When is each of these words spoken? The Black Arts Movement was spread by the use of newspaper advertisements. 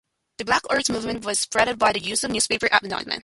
The 0.39 0.45
Black 0.45 0.63
Arts 0.67 0.89
Movement 0.89 1.25
was 1.25 1.37
spread 1.39 1.77
by 1.77 1.93
the 1.93 1.99
use 1.99 2.23
of 2.23 2.31
newspaper 2.31 2.67
advertisements. 2.71 3.19